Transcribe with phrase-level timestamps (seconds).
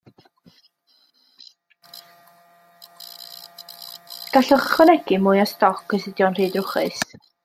[4.37, 7.05] Gallwch ychwanegu mwy o stoc os ydy o'n rhy drwchus.